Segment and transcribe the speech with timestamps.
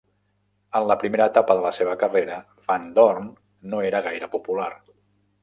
[0.77, 3.29] En la primera etapa de la seva carrera, Van Doorn
[3.75, 4.69] no era gaire popular.